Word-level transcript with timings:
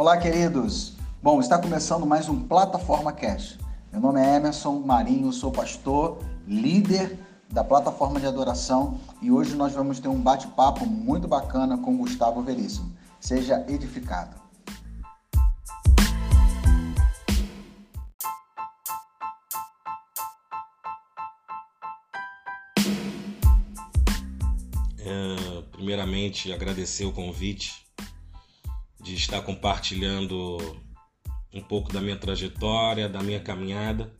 Olá, 0.00 0.16
queridos. 0.16 0.94
Bom, 1.22 1.40
está 1.40 1.58
começando 1.58 2.06
mais 2.06 2.26
um 2.26 2.48
Plataforma 2.48 3.12
Cash. 3.12 3.58
Meu 3.92 4.00
nome 4.00 4.18
é 4.18 4.36
Emerson 4.36 4.80
Marinho, 4.80 5.30
sou 5.30 5.52
pastor, 5.52 6.24
líder 6.48 7.18
da 7.50 7.62
plataforma 7.62 8.18
de 8.18 8.24
adoração 8.24 8.98
e 9.20 9.30
hoje 9.30 9.54
nós 9.54 9.74
vamos 9.74 10.00
ter 10.00 10.08
um 10.08 10.18
bate-papo 10.18 10.86
muito 10.86 11.28
bacana 11.28 11.76
com 11.76 11.98
Gustavo 11.98 12.40
Veríssimo. 12.40 12.90
Seja 13.20 13.62
edificado. 13.68 14.40
É, 24.98 25.62
primeiramente, 25.70 26.50
agradecer 26.54 27.04
o 27.04 27.12
convite 27.12 27.89
de 29.10 29.16
estar 29.16 29.42
compartilhando 29.42 30.58
um 31.52 31.60
pouco 31.60 31.92
da 31.92 32.00
minha 32.00 32.16
trajetória, 32.16 33.08
da 33.08 33.20
minha 33.20 33.40
caminhada. 33.40 34.12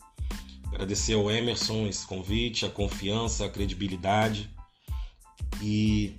Agradecer 0.67 1.15
ao 1.15 1.31
Emerson 1.31 1.87
esse 1.87 2.05
convite, 2.07 2.67
a 2.67 2.71
confiança, 2.71 3.45
a 3.45 3.49
credibilidade 3.49 4.51
e 5.63 6.17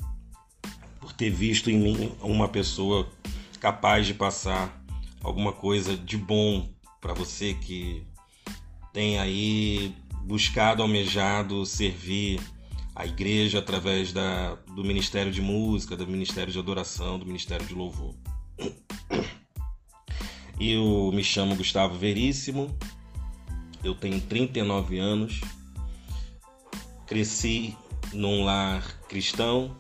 por 1.00 1.12
ter 1.12 1.30
visto 1.30 1.70
em 1.70 1.78
mim 1.78 2.12
uma 2.22 2.48
pessoa 2.48 3.10
capaz 3.60 4.08
de 4.08 4.14
passar 4.14 4.82
alguma 5.22 5.52
coisa 5.52 5.98
de 5.98 6.18
bom 6.18 6.70
para 7.02 7.14
você 7.14 7.54
que 7.54 8.06
tem 8.94 9.20
aí 9.20 9.94
buscado, 10.24 10.82
almejado 10.82 11.66
servir 11.66 12.40
a 12.96 13.06
igreja 13.06 13.60
através 13.60 14.14
da, 14.14 14.56
do 14.76 14.84
Ministério 14.84 15.32
de 15.32 15.42
Música, 15.42 15.96
do 15.98 16.08
Ministério 16.08 16.54
de 16.54 16.60
Adoração, 16.60 17.18
do 17.18 17.26
Ministério 17.26 17.66
de 17.66 17.74
Louvor. 17.74 18.16
Eu 20.60 21.12
me 21.14 21.24
chamo 21.24 21.56
Gustavo 21.56 21.98
Veríssimo, 21.98 22.76
eu 23.84 23.96
tenho 23.96 24.22
39 24.22 25.00
anos, 25.00 25.42
cresci 27.08 27.76
num 28.14 28.44
lar 28.44 28.84
cristão, 29.08 29.76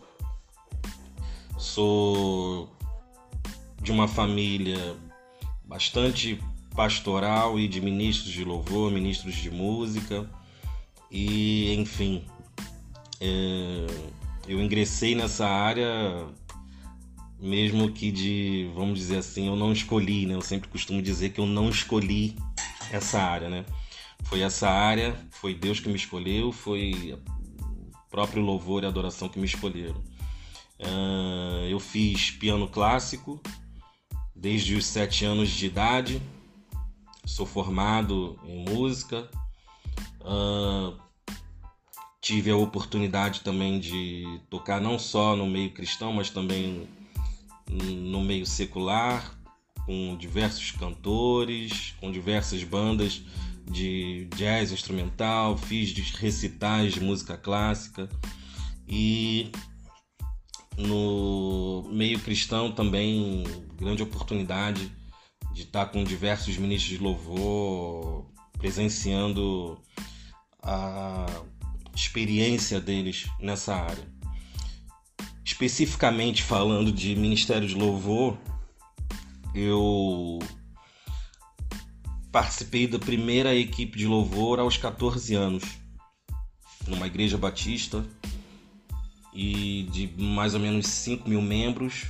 sou 1.57 2.69
de 3.81 3.91
uma 3.91 4.07
família 4.07 4.95
bastante 5.63 6.39
pastoral 6.75 7.59
e 7.59 7.67
de 7.67 7.79
ministros 7.79 8.31
de 8.31 8.43
louvor, 8.43 8.91
ministros 8.91 9.35
de 9.35 9.51
música, 9.51 10.29
e 11.11 11.73
enfim, 11.75 12.25
é, 13.19 13.85
eu 14.47 14.59
ingressei 14.59 15.13
nessa 15.13 15.47
área 15.47 16.25
mesmo 17.41 17.91
que 17.91 18.11
de, 18.11 18.71
vamos 18.75 18.99
dizer 18.99 19.17
assim, 19.17 19.47
eu 19.47 19.55
não 19.55 19.73
escolhi, 19.73 20.27
né? 20.27 20.35
Eu 20.35 20.41
sempre 20.41 20.69
costumo 20.69 21.01
dizer 21.01 21.31
que 21.31 21.41
eu 21.41 21.45
não 21.47 21.69
escolhi 21.69 22.35
essa 22.91 23.19
área, 23.19 23.49
né? 23.49 23.65
Foi 24.23 24.41
essa 24.41 24.69
área, 24.69 25.15
foi 25.31 25.55
Deus 25.55 25.79
que 25.79 25.89
me 25.89 25.95
escolheu, 25.95 26.51
foi 26.51 27.17
o 27.17 28.09
próprio 28.11 28.43
louvor 28.43 28.83
e 28.83 28.85
adoração 28.85 29.27
que 29.27 29.39
me 29.39 29.45
escolheram. 29.47 30.03
Uh, 30.79 31.65
eu 31.67 31.79
fiz 31.79 32.29
piano 32.31 32.67
clássico 32.67 33.41
desde 34.35 34.75
os 34.75 34.85
sete 34.85 35.25
anos 35.25 35.49
de 35.49 35.65
idade, 35.65 36.21
sou 37.25 37.45
formado 37.45 38.39
em 38.45 38.69
música, 38.69 39.29
uh, 40.21 40.95
tive 42.21 42.51
a 42.51 42.55
oportunidade 42.55 43.41
também 43.41 43.79
de 43.79 44.39
tocar 44.49 44.79
não 44.79 44.99
só 44.99 45.35
no 45.35 45.47
meio 45.47 45.71
cristão, 45.71 46.13
mas 46.13 46.29
também 46.29 46.87
no 47.69 48.21
meio 48.21 48.45
secular, 48.45 49.37
com 49.85 50.15
diversos 50.17 50.71
cantores, 50.71 51.95
com 51.99 52.11
diversas 52.11 52.63
bandas 52.63 53.23
de 53.69 54.27
jazz 54.35 54.71
instrumental, 54.71 55.57
fiz 55.57 55.93
recitais 56.15 56.93
de 56.93 57.01
música 57.01 57.37
clássica. 57.37 58.09
E 58.87 59.51
no 60.77 61.87
meio 61.91 62.19
cristão 62.19 62.71
também 62.71 63.43
grande 63.75 64.03
oportunidade 64.03 64.91
de 65.53 65.63
estar 65.63 65.87
com 65.87 66.03
diversos 66.03 66.57
ministros 66.57 66.97
de 66.97 67.03
louvor 67.03 68.25
presenciando 68.57 69.81
a 70.61 71.25
experiência 71.95 72.79
deles 72.79 73.27
nessa 73.39 73.75
área 73.75 74.10
especificamente 75.51 76.43
falando 76.43 76.91
de 76.91 77.13
Ministério 77.13 77.67
de 77.67 77.75
Louvor, 77.75 78.37
eu 79.53 80.39
participei 82.31 82.87
da 82.87 82.97
primeira 82.97 83.53
equipe 83.53 83.97
de 83.97 84.07
louvor 84.07 84.59
aos 84.59 84.77
14 84.77 85.35
anos, 85.35 85.63
numa 86.87 87.05
igreja 87.05 87.37
batista 87.37 88.05
e 89.33 89.83
de 89.91 90.09
mais 90.17 90.53
ou 90.53 90.59
menos 90.61 90.87
5 90.87 91.29
mil 91.29 91.41
membros. 91.41 92.05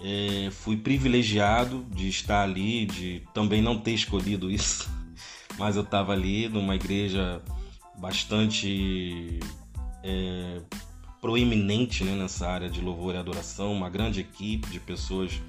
É, 0.00 0.50
fui 0.50 0.76
privilegiado 0.76 1.86
de 1.94 2.08
estar 2.08 2.42
ali, 2.42 2.84
de 2.84 3.22
também 3.32 3.62
não 3.62 3.78
ter 3.78 3.92
escolhido 3.92 4.50
isso, 4.50 4.90
mas 5.56 5.76
eu 5.76 5.82
estava 5.82 6.12
ali 6.12 6.48
numa 6.48 6.74
igreja 6.74 7.40
bastante 7.96 9.38
é, 10.02 10.60
proeminente 11.24 12.04
né, 12.04 12.14
nessa 12.14 12.46
área 12.46 12.68
de 12.68 12.82
louvor 12.82 13.14
e 13.14 13.16
adoração, 13.16 13.72
uma 13.72 13.88
grande 13.88 14.20
equipe 14.20 14.68
de 14.68 14.78
pessoas 14.78 15.40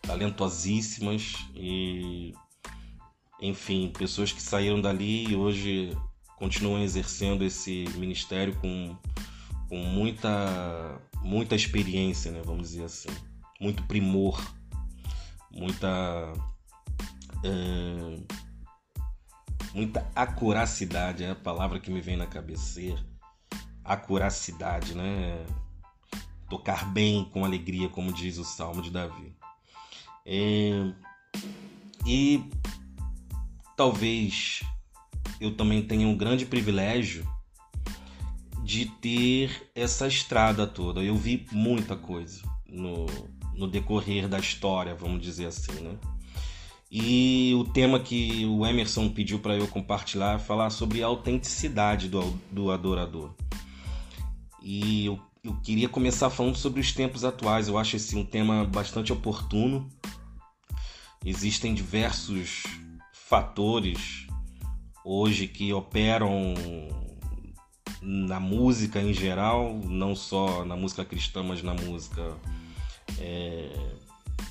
talentosíssimas 0.00 1.34
e, 1.56 2.32
enfim, 3.42 3.92
pessoas 3.98 4.30
que 4.30 4.40
saíram 4.40 4.80
dali 4.80 5.26
e 5.26 5.34
hoje 5.34 5.90
continuam 6.36 6.84
exercendo 6.84 7.42
esse 7.42 7.84
ministério 7.96 8.54
com, 8.60 8.96
com 9.68 9.76
muita, 9.78 11.00
muita 11.20 11.56
experiência, 11.56 12.30
né, 12.30 12.40
vamos 12.44 12.70
dizer 12.70 12.84
assim, 12.84 13.08
muito 13.60 13.82
primor, 13.88 14.40
muita. 15.50 16.32
É, 17.42 18.22
muita 19.74 20.08
acuracidade 20.14 21.24
é 21.24 21.30
a 21.32 21.34
palavra 21.34 21.80
que 21.80 21.90
me 21.90 22.00
vem 22.00 22.16
na 22.16 22.28
cabeça 22.28 22.80
acuracidade, 23.84 24.94
né? 24.94 25.44
Tocar 26.48 26.90
bem 26.92 27.24
com 27.32 27.44
alegria, 27.44 27.88
como 27.88 28.12
diz 28.12 28.38
o 28.38 28.44
Salmo 28.44 28.80
de 28.80 28.90
Davi. 28.90 29.34
É... 30.24 30.92
E 32.06 32.42
talvez 33.76 34.62
eu 35.40 35.54
também 35.54 35.82
tenha 35.82 36.06
um 36.06 36.16
grande 36.16 36.46
privilégio 36.46 37.26
de 38.62 38.86
ter 38.86 39.70
essa 39.74 40.06
estrada 40.06 40.66
toda. 40.66 41.02
Eu 41.02 41.16
vi 41.16 41.46
muita 41.52 41.96
coisa 41.96 42.42
no, 42.66 43.06
no 43.54 43.68
decorrer 43.68 44.28
da 44.28 44.38
história, 44.38 44.94
vamos 44.94 45.20
dizer 45.20 45.46
assim, 45.46 45.72
né? 45.82 45.96
E 46.90 47.52
o 47.56 47.64
tema 47.64 47.98
que 47.98 48.46
o 48.46 48.64
Emerson 48.64 49.08
pediu 49.08 49.40
para 49.40 49.56
eu 49.56 49.66
compartilhar 49.66 50.36
é 50.36 50.38
falar 50.38 50.70
sobre 50.70 51.02
a 51.02 51.06
autenticidade 51.06 52.08
do, 52.08 52.22
do 52.52 52.70
adorador. 52.70 53.34
E 54.66 55.04
eu, 55.04 55.20
eu 55.44 55.54
queria 55.56 55.90
começar 55.90 56.30
falando 56.30 56.56
sobre 56.56 56.80
os 56.80 56.90
tempos 56.90 57.22
atuais. 57.22 57.68
Eu 57.68 57.76
acho 57.76 57.96
esse 57.96 58.16
um 58.16 58.24
tema 58.24 58.64
bastante 58.64 59.12
oportuno. 59.12 59.90
Existem 61.22 61.74
diversos 61.74 62.62
fatores 63.12 64.26
hoje 65.04 65.46
que 65.46 65.70
operam 65.74 66.54
na 68.00 68.40
música 68.40 69.02
em 69.02 69.12
geral, 69.12 69.78
não 69.84 70.16
só 70.16 70.64
na 70.64 70.76
música 70.76 71.04
cristã, 71.04 71.42
mas 71.42 71.62
na 71.62 71.74
música 71.74 72.34
é, 73.18 73.70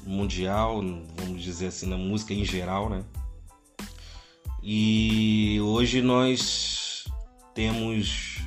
mundial, 0.05 0.79
vamos 1.17 1.41
dizer 1.41 1.67
assim, 1.67 1.88
na 1.88 1.97
música 1.97 2.35
em 2.35 2.45
geral, 2.45 2.88
né? 2.88 3.03
E 4.61 5.59
hoje 5.61 6.03
nós 6.03 7.05
temos 7.55 8.42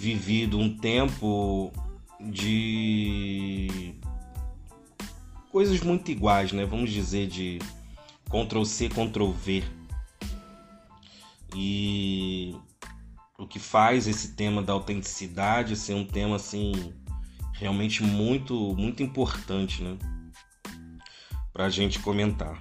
vivido 0.00 0.58
um 0.58 0.74
tempo 0.74 1.70
de 2.18 3.94
coisas 5.52 5.78
muito 5.82 6.10
iguais, 6.10 6.52
né? 6.52 6.64
Vamos 6.64 6.90
dizer 6.90 7.26
de 7.26 7.58
Ctrl 8.24 8.64
C, 8.64 8.88
Ctrl 8.88 9.30
V. 9.30 9.62
E 11.54 12.56
o 13.38 13.46
que 13.46 13.58
faz 13.58 14.08
esse 14.08 14.34
tema 14.34 14.62
da 14.62 14.72
autenticidade 14.72 15.76
ser 15.76 15.92
um 15.92 16.06
tema 16.06 16.36
assim 16.36 16.94
realmente 17.52 18.02
muito 18.02 18.74
muito 18.76 19.02
importante, 19.02 19.82
né? 19.82 19.98
Pra 21.52 21.68
gente 21.68 21.98
comentar. 21.98 22.58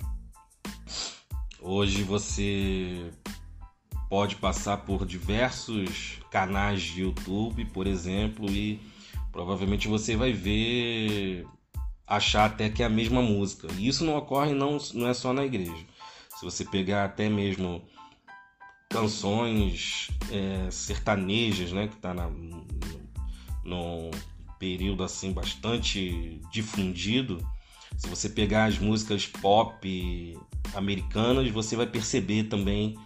Hoje 1.62 2.04
você 2.04 3.14
pode 4.10 4.36
passar 4.38 4.78
por 4.78 5.06
diversos 5.06 6.18
canais 6.32 6.82
de 6.82 7.02
YouTube, 7.02 7.64
por 7.66 7.86
exemplo, 7.86 8.50
e 8.52 8.82
provavelmente 9.32 9.88
você 9.88 10.16
vai 10.16 10.34
ver 10.34 11.46
achar 12.08 12.46
até 12.46 12.70
que 12.70 12.82
é 12.82 12.88
a 12.88 12.90
mesma 12.90 13.22
música. 13.22 13.68
E 13.78 13.88
isso 13.88 14.04
não 14.04 14.18
ocorre 14.18 14.54
não, 14.54 14.80
não 14.96 15.08
é 15.08 15.14
só 15.14 15.32
na 15.32 15.46
igreja. 15.46 15.86
Se 16.38 16.44
você 16.44 16.66
pegar 16.66 17.06
até 17.06 17.30
mesmo 17.30 17.84
canções 18.90 20.10
é, 20.32 20.72
sertanejas, 20.72 21.72
né, 21.72 21.88
que 21.88 21.96
está 21.96 22.14
no, 22.14 22.66
no 23.64 24.12
período 24.58 25.04
assim 25.04 25.32
bastante 25.32 26.42
difundido, 26.52 27.48
se 27.96 28.08
você 28.08 28.28
pegar 28.28 28.66
as 28.66 28.80
músicas 28.80 29.28
pop 29.28 30.38
americanas, 30.74 31.52
você 31.52 31.76
vai 31.76 31.86
perceber 31.86 32.46
também 32.46 32.98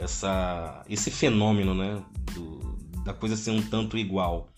essa, 0.00 0.84
esse 0.88 1.10
fenômeno, 1.10 1.74
né, 1.74 2.02
do, 2.34 2.58
da 3.04 3.12
coisa 3.12 3.36
ser 3.36 3.50
um 3.50 3.62
tanto 3.62 3.98
igual. 3.98 4.48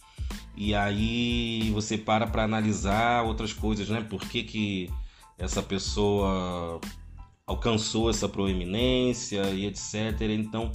E 0.56 0.74
aí 0.74 1.70
você 1.72 1.96
para 1.96 2.26
para 2.26 2.44
analisar 2.44 3.24
outras 3.24 3.52
coisas, 3.52 3.88
né? 3.88 4.02
Por 4.02 4.20
que, 4.20 4.42
que 4.42 4.90
essa 5.38 5.62
pessoa 5.62 6.80
alcançou 7.46 8.10
essa 8.10 8.28
proeminência 8.28 9.42
e 9.50 9.66
etc. 9.66 10.20
Então, 10.30 10.70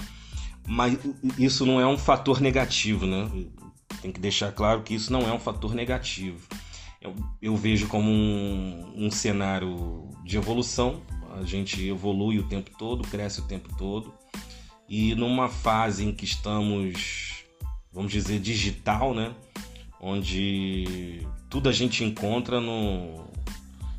mas 0.67 0.97
isso 1.37 1.65
não 1.65 1.79
é 1.79 1.87
um 1.87 1.97
fator 1.97 2.41
negativo, 2.41 3.05
né? 3.05 3.29
Tem 4.01 4.11
que 4.11 4.19
deixar 4.19 4.51
claro 4.51 4.83
que 4.83 4.93
isso 4.93 5.11
não 5.11 5.21
é 5.21 5.31
um 5.31 5.39
fator 5.39 5.73
negativo. 5.73 6.45
Eu, 6.99 7.15
eu 7.41 7.55
vejo 7.55 7.87
como 7.87 8.09
um, 8.09 8.93
um 8.95 9.11
cenário 9.11 10.09
de 10.23 10.37
evolução. 10.37 11.01
A 11.39 11.43
gente 11.43 11.87
evolui 11.87 12.39
o 12.39 12.47
tempo 12.47 12.71
todo, 12.77 13.07
cresce 13.07 13.39
o 13.39 13.43
tempo 13.43 13.69
todo. 13.77 14.13
E 14.89 15.13
numa 15.15 15.49
fase 15.49 16.05
em 16.05 16.13
que 16.13 16.25
estamos, 16.25 17.43
vamos 17.91 18.11
dizer, 18.11 18.39
digital, 18.39 19.13
né? 19.13 19.33
Onde 19.99 21.27
tudo 21.49 21.69
a 21.69 21.71
gente 21.71 22.03
encontra 22.03 22.61
no, 22.61 23.25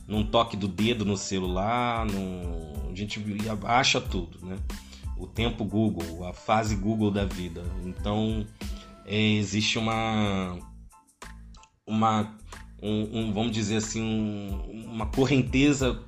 num 0.06 0.24
toque 0.24 0.56
do 0.56 0.68
dedo 0.68 1.04
no 1.04 1.16
celular, 1.16 2.06
no, 2.06 2.90
a 2.90 2.94
gente 2.94 3.22
acha 3.64 4.00
tudo, 4.00 4.44
né? 4.46 4.56
O 5.16 5.26
tempo 5.26 5.64
Google, 5.64 6.24
a 6.26 6.32
fase 6.32 6.76
Google 6.76 7.10
da 7.10 7.24
vida. 7.24 7.62
Então 7.84 8.46
é, 9.04 9.18
existe 9.18 9.78
uma, 9.78 10.58
uma 11.86 12.38
um, 12.82 13.18
um, 13.18 13.32
vamos 13.32 13.52
dizer 13.52 13.76
assim, 13.76 14.02
um, 14.02 14.86
uma 14.92 15.06
correnteza 15.06 16.00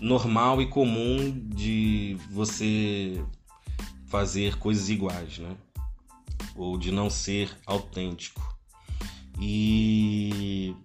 normal 0.00 0.62
e 0.62 0.66
comum 0.66 1.32
de 1.48 2.16
você 2.30 3.22
fazer 4.12 4.58
coisas 4.58 4.90
iguais, 4.90 5.38
né? 5.38 5.56
Ou 6.54 6.76
de 6.76 6.92
não 6.92 7.08
ser 7.08 7.50
autêntico. 7.64 8.42
E 9.40 10.76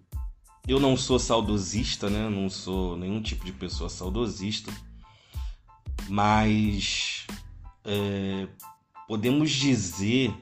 eu 0.65 0.79
não 0.79 0.95
sou 0.95 1.19
saudosista, 1.19 2.09
né? 2.09 2.29
Não 2.29 2.50
sou 2.50 2.95
nenhum 2.95 3.21
tipo 3.21 3.44
de 3.44 3.51
pessoa 3.51 3.89
saudosista, 3.89 4.71
mas 6.07 7.27
é, 7.83 8.47
podemos 9.09 9.51
dizer 9.51 10.33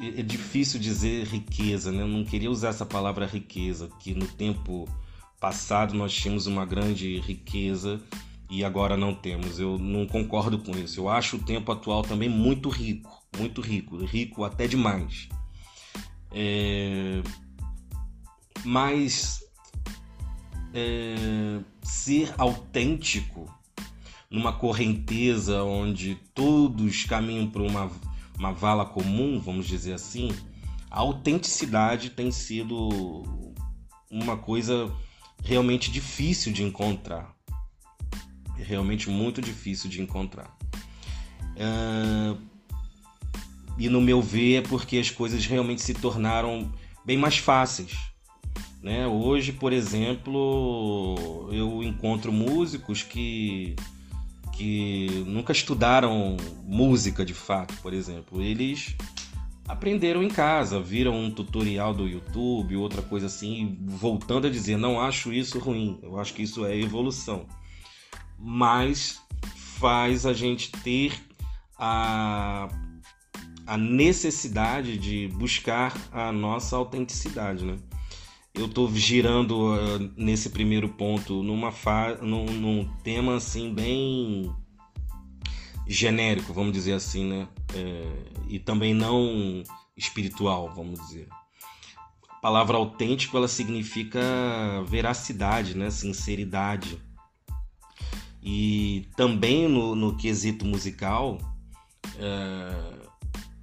é, 0.00 0.08
é 0.08 0.22
difícil 0.24 0.80
dizer 0.80 1.24
riqueza, 1.28 1.92
né? 1.92 2.02
Eu 2.02 2.08
não 2.08 2.24
queria 2.24 2.50
usar 2.50 2.70
essa 2.70 2.84
palavra 2.84 3.26
riqueza, 3.26 3.88
que 4.00 4.12
no 4.12 4.26
tempo 4.26 4.88
passado 5.38 5.94
nós 5.94 6.12
tínhamos 6.12 6.48
uma 6.48 6.66
grande 6.66 7.20
riqueza 7.20 8.02
e 8.50 8.64
agora 8.64 8.96
não 8.96 9.14
temos. 9.14 9.58
Eu 9.58 9.78
não 9.78 10.06
concordo 10.06 10.58
com 10.58 10.72
isso. 10.72 11.00
Eu 11.00 11.08
acho 11.08 11.36
o 11.36 11.42
tempo 11.42 11.70
atual 11.72 12.02
também 12.02 12.28
muito 12.28 12.68
rico, 12.68 13.10
muito 13.36 13.60
rico, 13.60 13.96
rico 14.04 14.44
até 14.44 14.66
demais. 14.66 15.28
É 16.32 17.22
mas 18.66 19.44
é, 20.74 21.60
ser 21.82 22.34
autêntico 22.36 23.52
numa 24.28 24.52
correnteza 24.52 25.62
onde 25.62 26.16
todos 26.34 27.04
caminham 27.04 27.48
para 27.48 27.62
uma, 27.62 27.90
uma 28.36 28.52
vala 28.52 28.84
comum, 28.84 29.38
vamos 29.38 29.66
dizer 29.66 29.92
assim, 29.92 30.30
a 30.90 30.98
autenticidade 30.98 32.10
tem 32.10 32.32
sido 32.32 33.22
uma 34.10 34.36
coisa 34.36 34.92
realmente 35.44 35.90
difícil 35.92 36.52
de 36.52 36.64
encontrar. 36.64 37.35
Realmente 38.58 39.10
muito 39.10 39.40
difícil 39.40 39.88
de 39.88 40.00
encontrar. 40.00 40.56
É, 41.56 42.36
e 43.78 43.88
no 43.88 44.00
meu 44.00 44.20
ver 44.20 44.56
é 44.56 44.62
porque 44.62 44.98
as 44.98 45.10
coisas 45.10 45.44
realmente 45.46 45.82
se 45.82 45.94
tornaram 45.94 46.72
bem 47.04 47.16
mais 47.16 47.38
fáceis 47.38 47.96
né? 48.86 49.04
Hoje, 49.04 49.52
por 49.52 49.72
exemplo, 49.72 51.48
eu 51.50 51.82
encontro 51.82 52.32
músicos 52.32 53.02
que, 53.02 53.74
que 54.52 55.24
nunca 55.26 55.50
estudaram 55.50 56.36
música 56.62 57.24
de 57.24 57.34
fato, 57.34 57.74
por 57.82 57.92
exemplo. 57.92 58.40
Eles 58.40 58.94
aprenderam 59.66 60.22
em 60.22 60.28
casa, 60.28 60.80
viram 60.80 61.18
um 61.18 61.32
tutorial 61.32 61.92
do 61.92 62.06
YouTube, 62.06 62.76
outra 62.76 63.02
coisa 63.02 63.26
assim, 63.26 63.76
voltando 63.82 64.46
a 64.46 64.50
dizer, 64.50 64.76
não 64.76 65.00
acho 65.00 65.32
isso 65.32 65.58
ruim, 65.58 65.98
eu 66.00 66.20
acho 66.20 66.32
que 66.32 66.44
isso 66.44 66.64
é 66.64 66.78
evolução. 66.78 67.44
Mas 68.38 69.20
faz 69.78 70.26
a 70.26 70.32
gente 70.32 70.70
ter 70.70 71.12
a, 71.78 72.68
a 73.66 73.76
necessidade 73.76 74.96
de 74.98 75.28
buscar 75.28 75.94
a 76.12 76.32
nossa 76.32 76.76
autenticidade, 76.76 77.64
né? 77.64 77.78
eu 78.56 78.68
tô 78.68 78.88
girando 78.90 79.74
uh, 79.74 80.12
nesse 80.16 80.48
primeiro 80.50 80.88
ponto 80.88 81.42
numa 81.42 81.70
fa 81.70 82.14
num, 82.22 82.46
num, 82.46 82.88
tema 83.04 83.36
assim 83.36 83.72
bem 83.72 84.50
genérico, 85.86 86.52
vamos 86.52 86.72
dizer 86.72 86.94
assim, 86.94 87.26
né? 87.26 87.48
É, 87.74 88.12
e 88.48 88.58
também 88.58 88.94
não 88.94 89.62
espiritual, 89.96 90.72
vamos 90.74 90.98
dizer. 91.00 91.28
A 92.28 92.34
palavra 92.36 92.76
autêntico 92.76 93.36
ela 93.36 93.46
significa 93.46 94.20
veracidade, 94.86 95.76
né? 95.76 95.90
Sinceridade. 95.90 97.00
E 98.48 99.08
também 99.16 99.66
no, 99.66 99.96
no 99.96 100.16
quesito 100.16 100.64
musical, 100.64 101.36
é, 102.16 103.08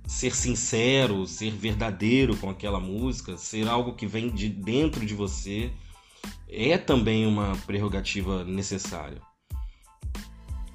ser 0.06 0.36
sincero, 0.36 1.26
ser 1.26 1.52
verdadeiro 1.52 2.36
com 2.36 2.50
aquela 2.50 2.82
música, 2.82 3.38
ser 3.38 3.70
algo 3.70 3.96
que 3.96 4.06
vem 4.06 4.30
de 4.30 4.50
dentro 4.50 5.06
de 5.06 5.14
você, 5.14 5.72
é 6.50 6.78
também 6.78 7.26
uma 7.26 7.56
prerrogativa 7.66 8.44
necessária. 8.44 9.22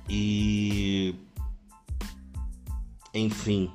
E. 0.09 1.15
Enfim. 3.13 3.71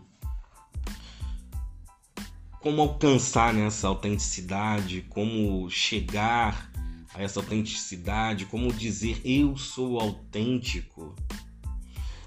Como 2.59 2.81
alcançar 2.81 3.53
nessa 3.53 3.87
autenticidade, 3.87 5.05
como 5.09 5.69
chegar 5.69 6.72
a 7.13 7.21
essa 7.21 7.39
autenticidade, 7.39 8.45
como 8.45 8.73
dizer 8.73 9.21
eu 9.23 9.55
sou 9.57 9.99
autêntico. 9.99 11.15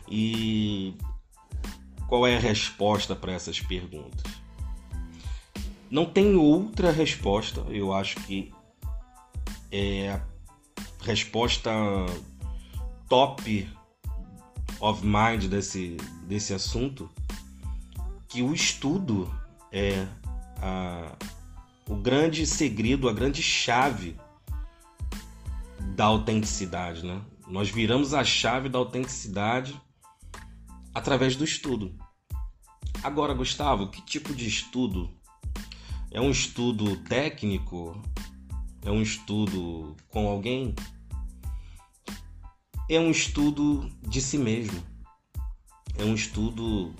E 0.08 0.94
qual 2.06 2.26
é 2.26 2.36
a 2.36 2.40
resposta 2.40 3.16
para 3.16 3.32
essas 3.32 3.60
perguntas? 3.60 4.32
Não 5.90 6.04
tem 6.04 6.36
outra 6.36 6.90
resposta, 6.90 7.60
eu 7.68 7.92
acho 7.92 8.16
que 8.20 8.52
é 9.70 10.10
a 10.10 10.20
resposta 11.02 11.70
top 13.08 13.68
of 14.80 15.04
mind 15.04 15.46
desse, 15.46 15.96
desse 16.26 16.52
assunto, 16.52 17.10
que 18.28 18.42
o 18.42 18.52
estudo 18.52 19.32
é 19.72 20.06
a, 20.60 21.16
o 21.88 21.96
grande 21.96 22.46
segredo, 22.46 23.08
a 23.08 23.12
grande 23.12 23.42
chave 23.42 24.16
da 25.94 26.06
autenticidade, 26.06 27.04
né? 27.04 27.22
Nós 27.46 27.70
viramos 27.70 28.12
a 28.12 28.24
chave 28.24 28.68
da 28.68 28.78
autenticidade 28.78 29.80
através 30.94 31.36
do 31.36 31.44
estudo. 31.44 31.94
Agora, 33.02 33.34
Gustavo, 33.34 33.88
que 33.88 34.02
tipo 34.02 34.34
de 34.34 34.48
estudo? 34.48 35.10
É 36.10 36.20
um 36.20 36.30
estudo 36.30 36.96
técnico? 37.04 38.00
É 38.82 38.90
um 38.90 39.02
estudo 39.02 39.96
com 40.08 40.26
alguém? 40.26 40.74
É 42.88 42.98
um 42.98 43.10
estudo 43.10 43.90
de 44.02 44.20
si 44.20 44.38
mesmo. 44.38 44.82
É 45.98 46.04
um 46.04 46.14
estudo 46.14 46.94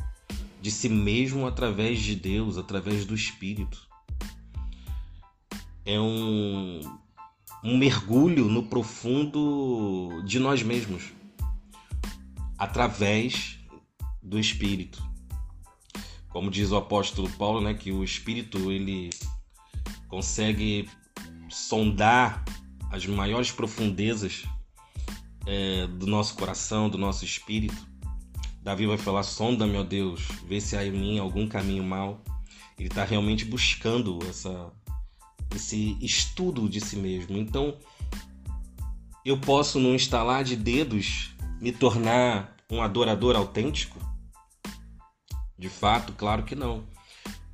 de 0.61 0.71
si 0.71 0.89
mesmo 0.89 1.47
através 1.47 2.01
de 2.01 2.17
Deus, 2.17 2.59
através 2.59 3.05
do 3.05 3.15
Espírito. 3.15 3.87
É 5.85 6.01
um, 6.01 6.81
um 7.67 7.77
mergulho 7.77 8.45
no 8.45 8.63
profundo 8.63 10.23
de 10.25 10.39
nós 10.39 10.63
mesmos, 10.63 11.13
através 12.57 13.59
do 14.23 14.39
Espírito. 14.39 15.05
Como 16.29 16.49
diz 16.49 16.71
o 16.71 16.77
apóstolo 16.77 17.29
Paulo, 17.31 17.61
né, 17.61 17.75
que 17.75 17.91
o 17.91 18.05
Espírito 18.05 18.71
ele 18.71 19.11
consegue 20.07 20.89
sondar 21.49 22.45
as 22.93 23.05
maiores 23.05 23.51
profundezas 23.51 24.45
é, 25.45 25.89
do 25.89 26.07
nosso 26.07 26.37
coração, 26.37 26.89
do 26.89 26.97
nosso 26.97 27.25
espírito. 27.25 27.85
Davi 28.63 28.87
vai 28.87 28.97
falar: 28.97 29.25
sonda, 29.25 29.67
meu 29.67 29.83
Deus, 29.83 30.29
vê 30.47 30.61
se 30.61 30.77
há 30.77 30.87
em 30.87 30.93
mim 30.93 31.19
algum 31.19 31.49
caminho 31.49 31.83
mal. 31.83 32.23
Ele 32.79 32.89
está 32.89 33.05
realmente 33.05 33.45
buscando 33.45 34.19
essa, 34.29 34.71
esse 35.55 35.97
estudo 36.01 36.69
de 36.69 36.81
si 36.81 36.97
mesmo. 36.97 37.37
Então, 37.37 37.77
eu 39.25 39.39
posso, 39.39 39.79
num 39.79 39.95
instalar 39.95 40.45
de 40.45 40.57
dedos, 40.57 41.35
me 41.61 41.73
tornar 41.73 42.57
um 42.71 42.83
adorador 42.83 43.37
autêntico? 43.37 43.99
De 45.59 45.69
fato, 45.69 46.13
claro 46.13 46.45
que 46.45 46.55
não, 46.55 46.85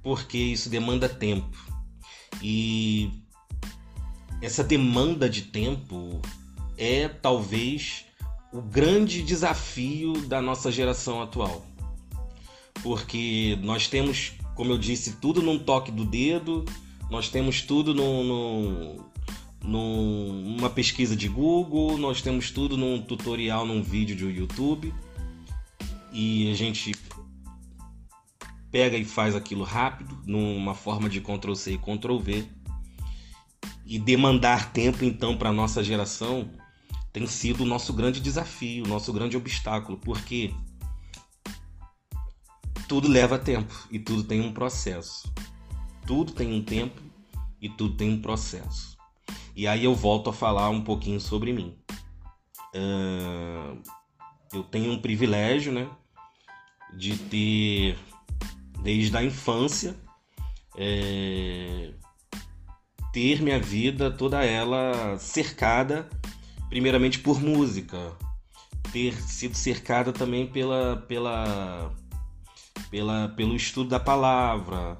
porque 0.02 0.36
isso 0.36 0.68
demanda 0.68 1.08
tempo. 1.08 1.56
E 2.42 3.10
essa 4.40 4.64
demanda 4.64 5.30
de 5.30 5.42
tempo 5.42 6.20
é 6.76 7.08
talvez 7.08 8.04
o 8.52 8.60
grande 8.60 9.22
desafio 9.22 10.12
da 10.26 10.42
nossa 10.42 10.70
geração 10.70 11.22
atual. 11.22 11.64
Porque 12.82 13.56
nós 13.62 13.86
temos, 13.86 14.32
como 14.56 14.72
eu 14.72 14.78
disse, 14.78 15.16
tudo 15.16 15.40
num 15.40 15.58
toque 15.58 15.92
do 15.92 16.04
dedo, 16.04 16.64
nós 17.12 17.28
temos 17.28 17.60
tudo 17.60 17.92
num, 17.92 19.04
num, 19.62 20.32
numa 20.56 20.70
pesquisa 20.70 21.14
de 21.14 21.28
Google, 21.28 21.98
nós 21.98 22.22
temos 22.22 22.50
tudo 22.50 22.74
num 22.74 23.02
tutorial, 23.02 23.66
num 23.66 23.82
vídeo 23.82 24.16
de 24.16 24.24
YouTube. 24.24 24.94
E 26.10 26.50
a 26.50 26.54
gente 26.54 26.94
pega 28.70 28.96
e 28.96 29.04
faz 29.04 29.36
aquilo 29.36 29.62
rápido, 29.62 30.18
numa 30.24 30.74
forma 30.74 31.06
de 31.10 31.20
Ctrl 31.20 31.52
C 31.54 31.74
e 31.74 31.78
Ctrl 31.78 32.16
V. 32.16 32.46
E 33.84 33.98
demandar 33.98 34.72
tempo 34.72 35.04
então 35.04 35.36
para 35.36 35.52
nossa 35.52 35.84
geração 35.84 36.50
tem 37.12 37.26
sido 37.26 37.62
o 37.62 37.66
nosso 37.66 37.92
grande 37.92 38.20
desafio, 38.20 38.86
o 38.86 38.88
nosso 38.88 39.12
grande 39.12 39.36
obstáculo, 39.36 39.98
porque 39.98 40.50
tudo 42.88 43.06
leva 43.06 43.38
tempo 43.38 43.86
e 43.90 43.98
tudo 43.98 44.24
tem 44.24 44.40
um 44.40 44.54
processo. 44.54 45.30
Tudo 46.06 46.32
tem 46.32 46.52
um 46.52 46.62
tempo 46.62 47.00
e 47.60 47.68
tudo 47.68 47.96
tem 47.96 48.10
um 48.10 48.20
processo. 48.20 48.96
E 49.54 49.66
aí 49.66 49.84
eu 49.84 49.94
volto 49.94 50.30
a 50.30 50.32
falar 50.32 50.68
um 50.70 50.82
pouquinho 50.82 51.20
sobre 51.20 51.52
mim. 51.52 51.76
Uh, 52.74 53.80
eu 54.52 54.62
tenho 54.62 54.92
um 54.92 54.98
privilégio, 54.98 55.72
né, 55.72 55.88
de 56.94 57.16
ter 57.16 57.98
desde 58.82 59.16
a 59.16 59.22
infância 59.22 59.96
é, 60.76 61.92
ter 63.12 63.42
minha 63.42 63.60
vida 63.60 64.10
toda 64.10 64.44
ela 64.44 65.18
cercada 65.18 66.08
primeiramente 66.68 67.18
por 67.18 67.40
música 67.40 68.16
ter 68.92 69.14
sido 69.14 69.54
cercada 69.54 70.12
também 70.12 70.46
pela 70.46 70.96
pela, 71.08 71.94
pela 72.90 73.28
pelo 73.28 73.54
estudo 73.54 73.90
da 73.90 74.00
palavra 74.00 74.98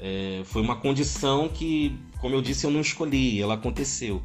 é, 0.00 0.42
foi 0.44 0.62
uma 0.62 0.76
condição 0.76 1.48
que 1.48 1.96
como 2.20 2.34
eu 2.34 2.42
disse 2.42 2.64
eu 2.64 2.70
não 2.70 2.80
escolhi 2.80 3.40
ela 3.40 3.54
aconteceu 3.54 4.22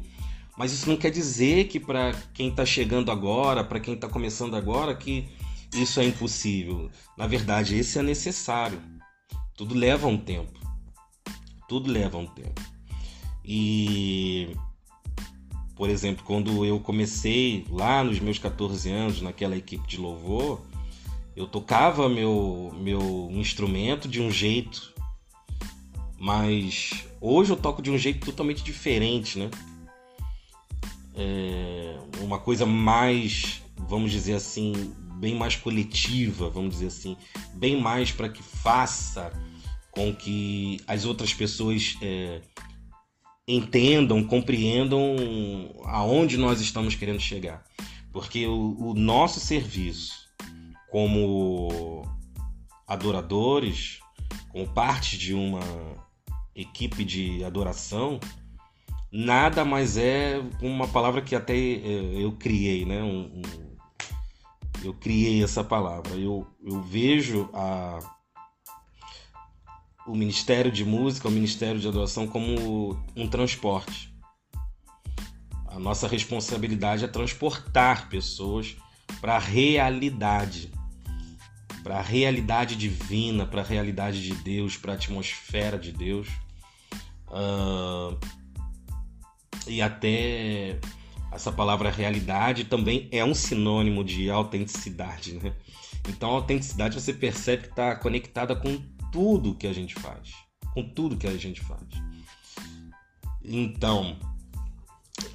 mas 0.56 0.72
isso 0.72 0.88
não 0.88 0.96
quer 0.96 1.10
dizer 1.10 1.68
que 1.68 1.78
para 1.78 2.12
quem 2.32 2.48
está 2.48 2.64
chegando 2.64 3.12
agora 3.12 3.62
para 3.62 3.78
quem 3.78 3.94
está 3.94 4.08
começando 4.08 4.56
agora 4.56 4.94
que 4.94 5.28
isso 5.74 6.00
é 6.00 6.04
impossível 6.04 6.90
na 7.16 7.26
verdade 7.26 7.76
esse 7.76 7.98
é 7.98 8.02
necessário 8.02 8.80
tudo 9.56 9.74
leva 9.74 10.06
um 10.06 10.18
tempo. 10.18 10.60
Tudo 11.66 11.90
leva 11.90 12.18
um 12.18 12.26
tempo. 12.26 12.60
E, 13.42 14.54
por 15.74 15.88
exemplo, 15.88 16.22
quando 16.24 16.64
eu 16.64 16.78
comecei 16.78 17.64
lá 17.70 18.04
nos 18.04 18.20
meus 18.20 18.38
14 18.38 18.90
anos, 18.90 19.22
naquela 19.22 19.56
equipe 19.56 19.86
de 19.88 19.96
louvor, 19.96 20.60
eu 21.34 21.46
tocava 21.46 22.08
meu, 22.08 22.70
meu 22.78 23.30
instrumento 23.32 24.06
de 24.06 24.20
um 24.20 24.30
jeito, 24.30 24.92
mas 26.18 26.90
hoje 27.20 27.50
eu 27.50 27.56
toco 27.56 27.82
de 27.82 27.90
um 27.90 27.98
jeito 27.98 28.24
totalmente 28.24 28.62
diferente, 28.62 29.38
né? 29.38 29.50
É 31.14 31.98
uma 32.20 32.38
coisa 32.38 32.66
mais, 32.66 33.62
vamos 33.76 34.10
dizer 34.10 34.34
assim, 34.34 34.72
bem 35.18 35.34
mais 35.34 35.56
coletiva, 35.56 36.50
vamos 36.50 36.74
dizer 36.74 36.88
assim, 36.88 37.16
bem 37.54 37.80
mais 37.80 38.12
para 38.12 38.28
que 38.28 38.42
faça 38.42 39.32
com 39.90 40.14
que 40.14 40.78
as 40.86 41.04
outras 41.04 41.32
pessoas 41.32 41.96
é, 42.02 42.42
entendam, 43.48 44.22
compreendam 44.24 45.16
aonde 45.84 46.36
nós 46.36 46.60
estamos 46.60 46.94
querendo 46.94 47.20
chegar. 47.20 47.64
Porque 48.12 48.46
o, 48.46 48.76
o 48.78 48.94
nosso 48.94 49.40
serviço 49.40 50.14
como 50.90 52.02
adoradores, 52.86 54.00
como 54.50 54.66
parte 54.68 55.18
de 55.18 55.34
uma 55.34 55.60
equipe 56.56 57.04
de 57.04 57.44
adoração, 57.44 58.18
nada 59.12 59.64
mais 59.64 59.96
é 59.96 60.42
uma 60.60 60.88
palavra 60.88 61.20
que 61.20 61.36
até 61.36 61.54
é, 61.54 62.22
eu 62.22 62.32
criei, 62.32 62.84
né? 62.84 63.02
Um, 63.02 63.40
um, 63.40 63.42
eu 64.82 64.94
criei 64.94 65.42
essa 65.42 65.62
palavra. 65.62 66.14
Eu, 66.14 66.46
eu 66.64 66.82
vejo 66.82 67.48
a 67.52 67.98
o 70.06 70.14
Ministério 70.14 70.70
de 70.70 70.84
Música, 70.84 71.26
o 71.26 71.32
Ministério 71.32 71.80
de 71.80 71.88
Adoração 71.88 72.28
como 72.28 72.96
um 73.16 73.26
transporte. 73.28 74.14
A 75.66 75.80
nossa 75.80 76.06
responsabilidade 76.06 77.04
é 77.04 77.08
transportar 77.08 78.08
pessoas 78.08 78.76
para 79.20 79.34
a 79.34 79.38
realidade, 79.40 80.70
para 81.82 81.98
a 81.98 82.02
realidade 82.02 82.76
divina, 82.76 83.44
para 83.44 83.62
a 83.62 83.64
realidade 83.64 84.22
de 84.22 84.34
Deus, 84.34 84.76
para 84.76 84.92
a 84.92 84.94
atmosfera 84.94 85.76
de 85.76 85.90
Deus. 85.90 86.28
Uh, 87.28 88.16
e 89.66 89.82
até 89.82 90.78
essa 91.32 91.52
palavra 91.52 91.90
realidade 91.90 92.64
também 92.64 93.08
é 93.10 93.24
um 93.24 93.34
sinônimo 93.34 94.04
de 94.04 94.30
autenticidade, 94.30 95.34
né? 95.34 95.52
Então, 96.08 96.30
a 96.30 96.34
autenticidade 96.34 97.00
você 97.00 97.12
percebe 97.12 97.64
que 97.64 97.68
está 97.68 97.96
conectada 97.96 98.54
com 98.54 98.80
tudo 99.10 99.54
que 99.54 99.66
a 99.66 99.72
gente 99.72 99.94
faz. 99.94 100.32
Com 100.72 100.82
tudo 100.82 101.16
que 101.16 101.26
a 101.26 101.36
gente 101.36 101.60
faz. 101.60 101.82
Então, 103.42 104.16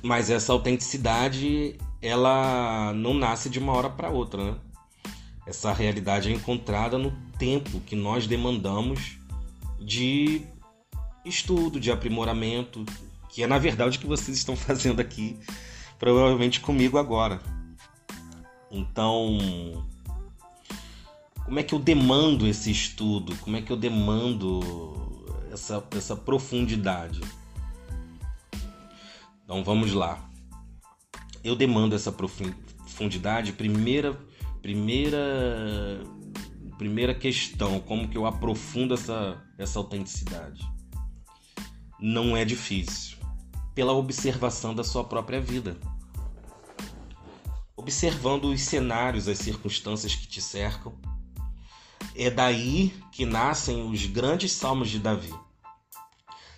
mas 0.02 0.30
essa 0.30 0.54
autenticidade, 0.54 1.78
ela 2.02 2.94
não 2.94 3.14
nasce 3.14 3.50
de 3.50 3.60
uma 3.60 3.74
hora 3.74 3.90
para 3.90 4.10
outra, 4.10 4.52
né? 4.52 4.58
Essa 5.46 5.74
realidade 5.74 6.30
é 6.30 6.34
encontrada 6.34 6.98
no 6.98 7.12
tempo 7.38 7.80
que 7.82 7.96
nós 7.96 8.28
demandamos 8.28 9.18
de 9.80 10.46
estudo, 11.26 11.80
de 11.80 11.92
aprimoramento, 11.92 12.86
que 13.30 13.44
é 13.44 13.48
na 13.48 13.58
verdade 13.58 13.98
o 13.98 14.02
que 14.02 14.08
vocês 14.08 14.38
estão 14.38 14.56
fazendo 14.58 15.00
aqui, 15.00 15.40
provavelmente 16.00 16.60
comigo 16.60 16.98
agora. 16.98 17.42
Então, 18.72 19.38
como 21.44 21.60
é 21.60 21.64
que 21.64 21.76
eu 21.76 21.80
demando 21.80 22.48
esse 22.48 22.72
estudo? 22.72 23.36
Como 23.38 23.58
é 23.58 23.62
que 23.62 23.72
eu 23.72 23.78
demando 23.78 24.62
essa, 25.52 25.84
essa 25.92 26.16
profundidade? 26.16 27.20
Então 29.44 29.64
vamos 29.64 29.92
lá. 29.92 30.30
Eu 31.44 31.56
demando 31.58 31.94
essa 31.94 32.10
profundidade. 32.10 33.52
Primeira, 33.52 34.18
primeira, 34.62 36.00
primeira 36.78 37.14
questão: 37.14 37.82
como 37.82 38.08
que 38.08 38.18
eu 38.18 38.26
aprofundo 38.26 38.94
essa, 38.94 39.44
essa 39.58 39.78
autenticidade? 39.78 40.66
Não 42.02 42.36
é 42.36 42.44
difícil. 42.44 43.18
Pela 43.76 43.94
observação 43.94 44.74
da 44.74 44.84
sua 44.84 45.04
própria 45.04 45.40
vida. 45.40 45.78
Observando 47.78 48.46
os 48.46 48.62
cenários, 48.62 49.28
as 49.28 49.38
circunstâncias 49.38 50.16
que 50.16 50.28
te 50.28 50.42
cercam 50.42 50.94
é 52.16 52.30
daí 52.30 52.92
que 53.12 53.24
nascem 53.26 53.88
os 53.88 54.06
grandes 54.08 54.52
salmos 54.52 54.90
de 54.90 54.98
Davi. 54.98 55.34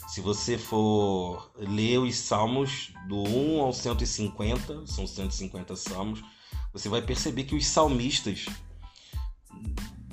Se 0.08 0.22
você 0.22 0.58
for 0.58 1.52
ler 1.58 1.98
os 1.98 2.16
salmos 2.16 2.94
do 3.08 3.24
1 3.24 3.62
ao 3.62 3.74
150, 3.74 4.88
são 4.88 5.06
150 5.06 5.76
salmos, 5.76 6.24
você 6.72 6.88
vai 6.88 7.02
perceber 7.02 7.44
que 7.44 7.56
os 7.56 7.66
salmistas 7.66 8.46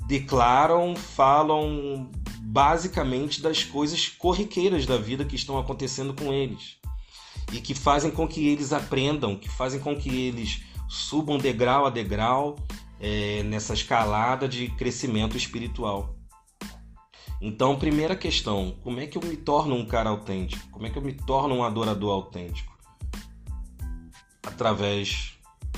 declaram, 0.07 0.95
falam 0.95 2.11
basicamente 2.51 3.41
das 3.41 3.63
coisas 3.63 4.09
corriqueiras 4.09 4.85
da 4.85 4.97
vida 4.97 5.23
que 5.23 5.37
estão 5.37 5.57
acontecendo 5.57 6.13
com 6.13 6.33
eles 6.33 6.75
e 7.53 7.61
que 7.61 7.73
fazem 7.73 8.11
com 8.11 8.27
que 8.27 8.45
eles 8.45 8.73
aprendam, 8.73 9.37
que 9.37 9.47
fazem 9.47 9.79
com 9.79 9.95
que 9.95 10.09
eles 10.09 10.61
subam 10.89 11.37
degrau 11.37 11.85
a 11.85 11.89
degrau 11.89 12.57
é, 12.99 13.41
nessa 13.43 13.73
escalada 13.73 14.49
de 14.49 14.67
crescimento 14.71 15.37
espiritual. 15.37 16.13
Então, 17.39 17.79
primeira 17.79 18.17
questão: 18.17 18.75
como 18.83 18.99
é 18.99 19.07
que 19.07 19.17
eu 19.17 19.23
me 19.23 19.37
torno 19.37 19.73
um 19.73 19.85
cara 19.85 20.09
autêntico? 20.09 20.69
Como 20.71 20.85
é 20.85 20.89
que 20.89 20.97
eu 20.97 21.01
me 21.01 21.13
torno 21.13 21.55
um 21.55 21.63
adorador 21.63 22.11
autêntico? 22.11 22.77
Através 24.45 25.37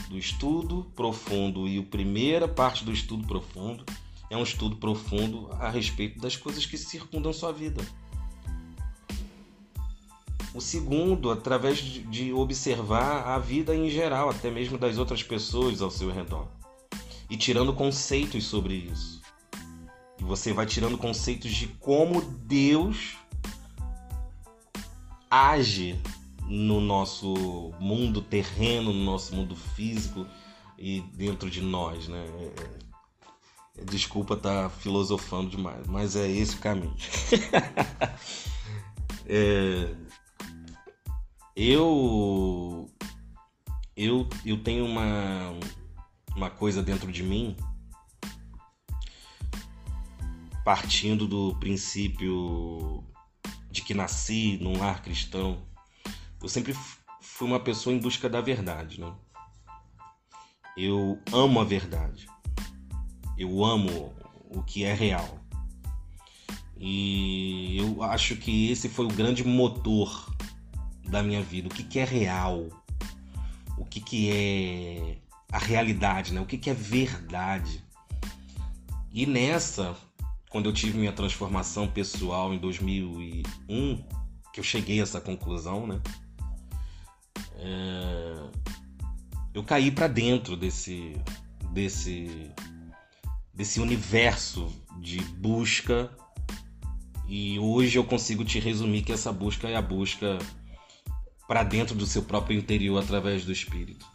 do 0.10 0.18
estudo 0.18 0.92
profundo. 0.96 1.68
E 1.68 1.78
a 1.78 1.84
primeira 1.84 2.48
parte 2.48 2.84
do 2.84 2.92
estudo 2.92 3.28
profundo 3.28 3.86
é 4.34 4.38
um 4.38 4.44
estudo 4.44 4.76
profundo 4.78 5.48
a 5.60 5.70
respeito 5.70 6.20
das 6.20 6.36
coisas 6.36 6.66
que 6.66 6.76
circundam 6.76 7.32
sua 7.32 7.52
vida. 7.52 7.86
O 10.56 10.60
segundo, 10.60 11.30
através 11.30 11.78
de 11.80 12.34
observar 12.34 13.28
a 13.28 13.38
vida 13.38 13.76
em 13.76 13.90
geral, 13.90 14.30
até 14.30 14.50
mesmo 14.50 14.78
das 14.78 14.98
outras 14.98 15.22
pessoas 15.22 15.82
ao 15.82 15.92
seu 15.92 16.12
redor. 16.12 16.48
E 17.30 17.38
tirando 17.38 17.74
conceitos 17.74 18.46
sobre 18.46 18.74
isso. 18.74 19.22
E 20.20 20.24
você 20.24 20.52
vai 20.52 20.66
tirando 20.66 20.98
conceitos 20.98 21.52
de 21.52 21.68
como 21.68 22.22
Deus 22.22 23.18
age 25.30 26.00
no 26.48 26.82
nosso 26.82 27.72
mundo 27.80 28.22
terreno, 28.22 28.92
no 28.92 29.04
nosso 29.04 29.36
mundo 29.36 29.56
físico 29.56 30.26
e 30.78 31.02
dentro 31.16 31.50
de 31.50 31.62
nós, 31.62 32.08
né? 32.08 32.26
Desculpa 33.82 34.36
estar 34.36 34.64
tá 34.64 34.70
filosofando 34.70 35.50
demais, 35.50 35.88
mas 35.88 36.16
é 36.16 36.30
esse 36.30 36.56
o 36.56 36.60
caminho. 36.60 36.96
é, 39.26 39.96
eu 41.56 42.90
eu 43.96 44.28
eu 44.46 44.64
tenho 44.64 44.86
uma 44.86 45.54
uma 46.36 46.50
coisa 46.50 46.82
dentro 46.84 47.12
de 47.12 47.24
mim 47.24 47.56
partindo 50.64 51.28
do 51.28 51.56
princípio 51.60 53.04
de 53.70 53.82
que 53.82 53.94
nasci 53.94 54.58
num 54.62 54.78
lar 54.78 55.02
cristão. 55.02 55.62
Eu 56.42 56.48
sempre 56.48 56.76
fui 57.22 57.48
uma 57.48 57.60
pessoa 57.60 57.94
em 57.94 58.00
busca 58.00 58.30
da 58.30 58.40
verdade, 58.40 59.00
né? 59.00 59.14
Eu 60.78 61.20
amo 61.32 61.60
a 61.60 61.64
verdade. 61.64 62.28
Eu 63.38 63.64
amo 63.64 64.14
o 64.50 64.62
que 64.64 64.84
é 64.84 64.94
real. 64.94 65.40
E 66.78 67.78
eu 67.78 68.04
acho 68.04 68.36
que 68.36 68.70
esse 68.70 68.90
foi 68.90 69.06
o 69.06 69.10
grande 69.10 69.44
motor 69.44 70.36
da 71.08 71.24
minha 71.24 71.42
vida, 71.42 71.68
o 71.68 71.72
que, 71.72 71.84
que 71.84 72.00
é 72.00 72.04
real, 72.04 72.68
o 73.78 73.86
que, 73.86 74.02
que 74.02 74.32
é 74.32 75.18
a 75.52 75.58
realidade, 75.58 76.34
né? 76.34 76.42
o 76.42 76.46
que, 76.46 76.58
que 76.58 76.70
é 76.70 76.74
verdade. 76.74 77.84
E 79.14 79.26
nessa, 79.26 79.96
quando 80.50 80.68
eu 80.68 80.74
tive 80.74 80.98
minha 80.98 81.14
transformação 81.14 81.88
pessoal 81.88 82.54
em 82.54 82.58
2001, 82.58 84.04
que 84.52 84.60
eu 84.60 84.64
cheguei 84.64 85.00
a 85.00 85.04
essa 85.04 85.22
conclusão, 85.22 85.88
né? 85.88 86.02
É... 87.56 88.50
Eu 89.54 89.64
caí 89.64 89.92
para 89.92 90.08
dentro 90.08 90.58
desse, 90.58 91.16
desse, 91.72 92.52
desse 93.54 93.80
universo 93.80 94.72
de 95.00 95.20
busca 95.22 96.10
e 97.28 97.58
hoje 97.60 97.98
eu 97.98 98.04
consigo 98.04 98.44
te 98.44 98.60
resumir 98.60 99.04
que 99.04 99.12
essa 99.12 99.32
busca 99.32 99.68
é 99.68 99.76
a 99.76 99.82
busca 99.82 100.38
para 101.48 101.64
dentro 101.64 101.96
do 101.96 102.06
seu 102.06 102.24
próprio 102.24 102.58
interior 102.58 103.02
através 103.02 103.46
do 103.46 103.52
espírito. 103.52 104.06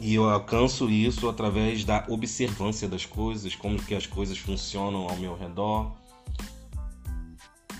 E 0.00 0.14
eu 0.14 0.28
alcanço 0.28 0.88
isso 0.88 1.28
através 1.28 1.84
da 1.84 2.04
observância 2.08 2.88
das 2.88 3.04
coisas, 3.04 3.54
como 3.56 3.82
que 3.82 3.94
as 3.94 4.06
coisas 4.06 4.38
funcionam 4.38 5.08
ao 5.08 5.16
meu 5.16 5.36
redor, 5.36 5.96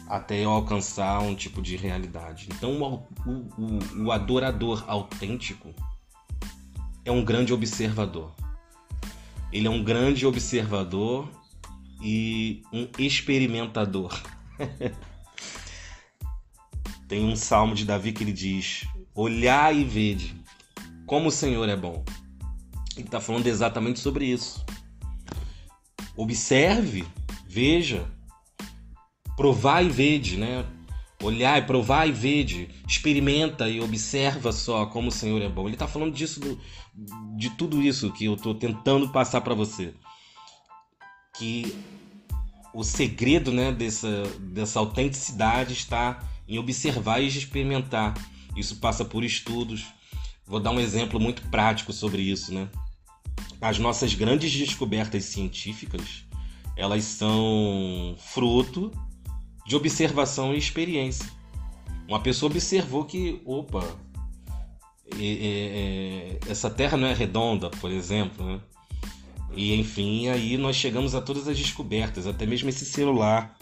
até 0.09 0.45
eu 0.45 0.51
alcançar 0.51 1.21
um 1.21 1.35
tipo 1.35 1.63
de 1.63 1.77
realidade. 1.77 2.49
Então, 2.53 3.07
o, 3.25 3.31
o, 3.31 4.05
o 4.07 4.13
adorador 4.13 4.85
autêntico 4.89 5.73
é 7.05 7.13
um 7.13 7.25
grande 7.25 7.53
observador. 7.53 8.35
Ele 9.53 9.67
é 9.67 9.71
um 9.71 9.83
grande 9.83 10.27
observador 10.27 11.29
e 12.03 12.63
um 12.73 12.89
experimentador. 12.99 14.21
Tem 17.09 17.25
um 17.25 17.35
salmo 17.35 17.75
de 17.75 17.85
Davi 17.85 18.13
que 18.13 18.23
ele 18.23 18.33
diz: 18.33 18.87
Olhar 19.15 19.75
e 19.75 19.83
vede 19.85 20.37
como 21.09 21.29
o 21.29 21.33
Senhor 21.33 21.67
é 21.69 21.77
bom. 21.77 22.05
Ele 22.95 23.07
está 23.07 23.21
falando 23.21 23.47
exatamente 23.47 23.99
sobre 23.99 24.27
isso. 24.27 24.65
Observe, 26.15 27.07
veja, 27.47 28.07
provar 29.35 29.83
e 29.83 29.89
vede, 29.89 30.37
né? 30.37 30.67
Olhar 31.23 31.59
e 31.59 31.67
provar 31.67 32.07
e 32.07 32.13
vede, 32.13 32.69
experimenta 32.87 33.69
e 33.69 33.81
observa 33.81 34.53
só 34.53 34.87
como 34.87 35.09
o 35.09 35.13
Senhor 35.13 35.43
é 35.43 35.49
bom. 35.49 35.67
Ele 35.67 35.75
está 35.75 35.89
falando 35.89 36.15
disso, 36.15 36.39
do, 36.39 36.61
de 37.37 37.51
tudo 37.51 37.83
isso 37.83 38.13
que 38.13 38.27
eu 38.27 38.35
estou 38.35 38.55
tentando 38.55 39.09
passar 39.09 39.41
para 39.41 39.55
você. 39.55 39.95
Que 41.37 41.77
o 42.73 42.85
segredo 42.85 43.51
né, 43.53 43.73
dessa, 43.73 44.23
dessa 44.39 44.79
autenticidade 44.79 45.73
está 45.73 46.23
em 46.47 46.59
observar 46.59 47.21
e 47.21 47.27
experimentar. 47.27 48.15
Isso 48.57 48.77
passa 48.77 49.05
por 49.05 49.25
estudos. 49.25 49.87
Vou 50.47 50.61
dar 50.61 50.71
um 50.71 50.81
exemplo 50.81 51.19
muito 51.19 51.43
prático 51.51 51.93
sobre 51.93 52.23
isso, 52.23 52.55
né? 52.55 52.69
As 53.61 53.79
nossas 53.79 54.15
grandes 54.15 54.53
descobertas 54.53 55.25
científicas, 55.25 56.25
elas 56.77 57.03
são 57.05 58.17
fruto 58.19 58.93
de 59.69 59.77
observação 59.77 60.55
e 60.55 60.59
experiência. 60.59 61.31
Uma 62.09 62.21
pessoa 62.21 62.51
observou 62.51 63.05
que, 63.05 63.43
opa, 63.45 63.85
é, 65.21 66.39
essa 66.49 66.71
Terra 66.71 66.97
não 66.97 67.07
é 67.07 67.13
redonda, 67.13 67.69
por 67.69 67.91
exemplo, 67.91 68.47
né? 68.47 68.61
E 69.55 69.75
enfim, 69.79 70.29
aí 70.29 70.57
nós 70.57 70.75
chegamos 70.75 71.15
a 71.15 71.21
todas 71.21 71.47
as 71.47 71.59
descobertas, 71.59 72.27
até 72.27 72.47
mesmo 72.47 72.71
esse 72.71 72.87
celular 72.87 73.59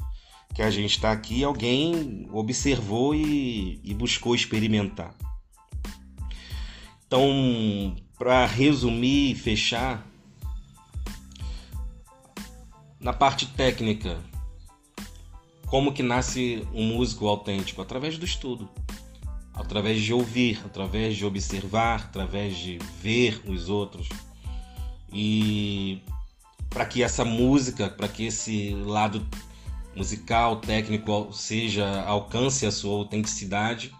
que 0.55 0.63
a 0.63 0.71
gente 0.71 0.93
está 0.93 1.11
aqui, 1.11 1.43
alguém 1.43 2.29
observou 2.33 3.13
e, 3.13 3.81
e 3.83 3.93
buscou 3.93 4.33
experimentar. 4.33 5.13
Então, 7.05 7.97
para 8.17 8.47
resumir 8.47 9.33
e 9.33 9.35
fechar, 9.35 10.07
na 13.01 13.13
parte 13.13 13.47
técnica, 13.47 14.21
como 15.67 15.93
que 15.93 16.03
nasce 16.03 16.67
um 16.73 16.85
músico 16.85 17.27
autêntico? 17.27 17.83
Através 17.83 18.17
do 18.17 18.25
estudo, 18.25 18.69
através 19.53 20.01
de 20.01 20.13
ouvir, 20.13 20.61
através 20.65 21.17
de 21.17 21.25
observar, 21.25 22.05
através 22.05 22.57
de 22.57 22.79
ver 23.03 23.43
os 23.47 23.69
outros. 23.69 24.09
E 25.13 26.03
para 26.71 26.87
que 26.87 27.03
essa 27.03 27.25
música, 27.25 27.89
para 27.89 28.07
que 28.07 28.27
esse 28.27 28.75
lado 28.75 29.27
musical, 29.95 30.57
técnico, 30.57 31.33
seja 31.33 32.03
alcance 32.03 32.67
a 32.67 32.71
sua 32.71 32.97
autenticidade, 32.97 33.93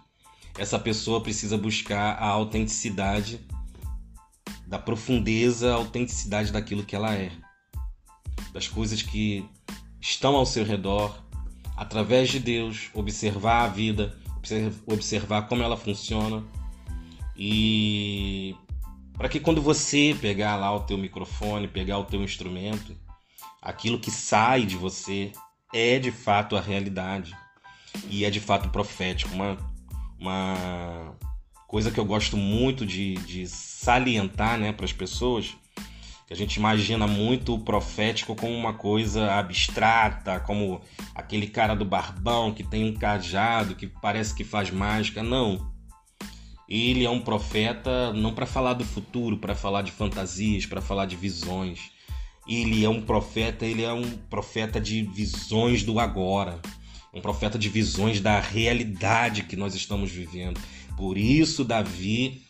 essa 0.57 0.77
pessoa 0.77 1.21
precisa 1.21 1.57
buscar 1.57 2.13
a 2.13 2.27
autenticidade 2.27 3.45
da 4.67 4.77
profundeza, 4.77 5.71
a 5.71 5.75
autenticidade 5.75 6.51
daquilo 6.51 6.83
que 6.83 6.95
ela 6.95 7.15
é, 7.15 7.31
das 8.53 8.67
coisas 8.67 9.01
que 9.01 9.43
estão 9.99 10.35
ao 10.35 10.45
seu 10.45 10.63
redor, 10.63 11.26
através 11.77 12.29
de 12.29 12.39
Deus, 12.39 12.89
observar 12.93 13.63
a 13.63 13.67
vida, 13.67 14.17
observar 14.87 15.43
como 15.43 15.61
ela 15.61 15.77
funciona 15.77 16.43
e 17.35 18.55
para 19.13 19.29
que 19.29 19.39
quando 19.39 19.61
você 19.61 20.17
pegar 20.19 20.55
lá 20.55 20.75
o 20.75 20.81
teu 20.81 20.97
microfone, 20.97 21.67
pegar 21.67 21.99
o 21.99 22.05
teu 22.05 22.23
instrumento, 22.23 22.95
aquilo 23.61 23.99
que 23.99 24.09
sai 24.09 24.65
de 24.65 24.75
você 24.75 25.31
é 25.73 25.99
de 25.99 26.11
fato 26.11 26.55
a 26.55 26.61
realidade 26.61 27.35
e 28.09 28.25
é 28.25 28.29
de 28.29 28.39
fato 28.39 28.69
profético. 28.69 29.33
Uma, 29.33 29.57
uma 30.19 31.15
coisa 31.67 31.91
que 31.91 31.99
eu 31.99 32.05
gosto 32.05 32.37
muito 32.37 32.85
de, 32.85 33.15
de 33.15 33.47
salientar 33.47 34.57
né, 34.57 34.71
para 34.71 34.85
as 34.85 34.93
pessoas, 34.93 35.55
que 36.27 36.33
a 36.33 36.35
gente 36.35 36.57
imagina 36.57 37.07
muito 37.07 37.55
o 37.55 37.59
profético 37.59 38.35
como 38.35 38.53
uma 38.53 38.73
coisa 38.73 39.33
abstrata, 39.33 40.39
como 40.41 40.81
aquele 41.15 41.47
cara 41.47 41.73
do 41.73 41.85
barbão 41.85 42.53
que 42.53 42.63
tem 42.63 42.85
um 42.85 42.93
cajado 42.93 43.75
que 43.75 43.87
parece 43.87 44.35
que 44.35 44.43
faz 44.43 44.69
mágica. 44.69 45.23
Não. 45.23 45.71
Ele 46.69 47.05
é 47.05 47.09
um 47.09 47.21
profeta 47.21 48.13
não 48.13 48.33
para 48.33 48.45
falar 48.45 48.73
do 48.73 48.83
futuro, 48.83 49.37
para 49.37 49.55
falar 49.55 49.81
de 49.81 49.91
fantasias, 49.91 50.65
para 50.65 50.81
falar 50.81 51.05
de 51.05 51.15
visões 51.15 51.97
ele 52.47 52.85
é 52.85 52.89
um 52.89 53.01
profeta, 53.01 53.65
ele 53.65 53.83
é 53.83 53.91
um 53.91 54.09
profeta 54.29 54.79
de 54.79 55.01
visões 55.03 55.83
do 55.83 55.99
agora, 55.99 56.59
um 57.13 57.19
profeta 57.19 57.59
de 57.59 57.67
visões 57.67 58.21
da 58.21 58.39
realidade 58.39 59.43
que 59.43 59.55
nós 59.55 59.75
estamos 59.75 60.09
vivendo. 60.09 60.59
Por 60.95 61.17
isso, 61.17 61.65
Davi 61.65 62.43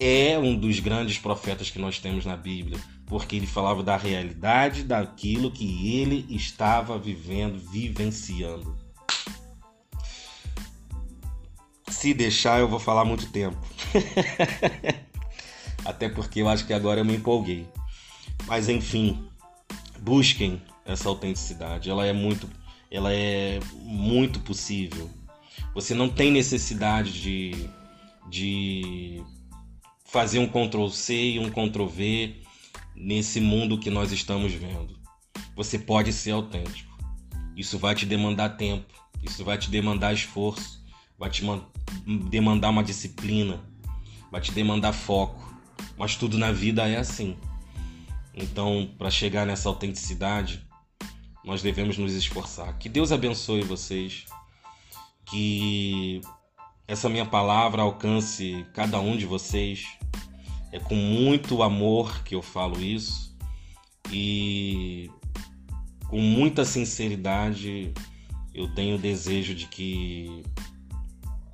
é 0.00 0.38
um 0.38 0.56
dos 0.56 0.80
grandes 0.80 1.18
profetas 1.18 1.70
que 1.70 1.78
nós 1.78 1.98
temos 1.98 2.24
na 2.24 2.36
Bíblia, 2.36 2.78
porque 3.06 3.36
ele 3.36 3.46
falava 3.46 3.82
da 3.82 3.96
realidade 3.96 4.82
daquilo 4.82 5.50
que 5.50 5.98
ele 6.00 6.26
estava 6.34 6.98
vivendo, 6.98 7.58
vivenciando. 7.58 8.76
Se 11.88 12.14
deixar, 12.14 12.60
eu 12.60 12.68
vou 12.68 12.80
falar 12.80 13.04
muito 13.04 13.30
tempo. 13.30 13.58
Até 15.84 16.08
porque 16.08 16.40
eu 16.40 16.48
acho 16.48 16.66
que 16.66 16.72
agora 16.72 17.00
eu 17.00 17.04
me 17.04 17.16
empolguei. 17.16 17.66
Mas 18.46 18.68
enfim, 18.68 19.28
busquem 20.00 20.60
essa 20.84 21.08
autenticidade. 21.08 21.90
Ela 21.90 22.06
é 22.06 22.12
muito, 22.12 22.48
ela 22.90 23.12
é 23.12 23.60
muito 23.82 24.40
possível. 24.40 25.10
Você 25.74 25.94
não 25.94 26.08
tem 26.08 26.30
necessidade 26.30 27.12
de, 27.20 27.68
de 28.28 29.22
fazer 30.04 30.38
um 30.38 30.46
Ctrl 30.46 30.88
C 30.88 31.14
e 31.14 31.38
um 31.38 31.50
Ctrl 31.50 31.86
V 31.86 32.43
nesse 32.94 33.40
mundo 33.40 33.78
que 33.78 33.90
nós 33.90 34.12
estamos 34.12 34.52
vendo. 34.52 34.98
Você 35.56 35.78
pode 35.78 36.12
ser 36.12 36.32
autêntico. 36.32 36.92
Isso 37.56 37.78
vai 37.78 37.94
te 37.94 38.04
demandar 38.04 38.50
tempo, 38.50 38.92
isso 39.22 39.44
vai 39.44 39.56
te 39.56 39.70
demandar 39.70 40.12
esforço, 40.12 40.82
vai 41.18 41.30
te 41.30 41.42
demandar 42.28 42.70
uma 42.70 42.82
disciplina, 42.82 43.60
vai 44.30 44.40
te 44.40 44.50
demandar 44.52 44.92
foco. 44.92 45.54
Mas 45.96 46.16
tudo 46.16 46.36
na 46.36 46.50
vida 46.50 46.88
é 46.88 46.96
assim. 46.96 47.36
Então, 48.34 48.90
para 48.98 49.10
chegar 49.10 49.46
nessa 49.46 49.68
autenticidade, 49.68 50.66
nós 51.44 51.62
devemos 51.62 51.96
nos 51.96 52.14
esforçar. 52.14 52.76
Que 52.78 52.88
Deus 52.88 53.12
abençoe 53.12 53.62
vocês. 53.62 54.24
Que 55.24 56.20
essa 56.88 57.08
minha 57.08 57.24
palavra 57.24 57.82
alcance 57.82 58.66
cada 58.74 58.98
um 58.98 59.16
de 59.16 59.24
vocês. 59.24 59.86
É 60.74 60.80
com 60.80 60.96
muito 60.96 61.62
amor 61.62 62.24
que 62.24 62.34
eu 62.34 62.42
falo 62.42 62.82
isso 62.82 63.32
e 64.10 65.08
com 66.08 66.18
muita 66.18 66.64
sinceridade 66.64 67.94
eu 68.52 68.66
tenho 68.74 68.96
o 68.96 68.98
desejo 68.98 69.54
de 69.54 69.68
que 69.68 70.42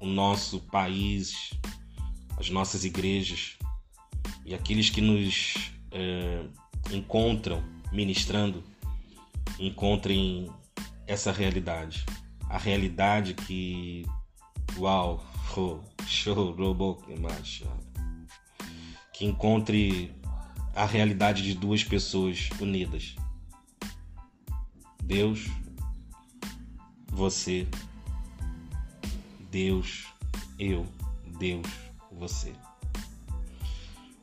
o 0.01 0.07
nosso 0.07 0.59
país, 0.61 1.51
as 2.39 2.49
nossas 2.49 2.83
igrejas 2.83 3.59
e 4.47 4.55
aqueles 4.55 4.89
que 4.89 5.03
nos 5.03 5.71
é, 5.93 6.43
encontram 6.91 7.63
ministrando 7.93 8.65
encontrem 9.59 10.51
essa 11.07 11.31
realidade. 11.31 12.07
A 12.49 12.57
realidade 12.57 13.35
que. 13.35 14.07
Uau! 14.79 15.23
Show! 16.09 16.53
Robo 16.53 17.03
Que 19.21 19.27
encontre 19.27 20.15
a 20.75 20.87
realidade 20.87 21.43
de 21.43 21.53
duas 21.53 21.85
pessoas 21.85 22.49
unidas. 22.59 23.17
Deus, 25.05 25.47
você. 27.07 27.69
Deus, 29.51 30.07
eu. 30.59 30.87
Deus, 31.39 31.67
você. 32.11 32.55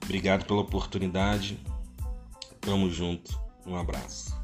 Obrigado 0.04 0.46
pela 0.46 0.62
oportunidade. 0.62 1.60
Tamo 2.60 2.90
junto. 2.90 3.40
Um 3.68 3.76
abraço. 3.76 4.37